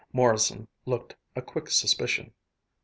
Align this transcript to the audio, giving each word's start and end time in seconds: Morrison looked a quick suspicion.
Morrison 0.13 0.67
looked 0.87 1.15
a 1.35 1.43
quick 1.43 1.69
suspicion. 1.69 2.33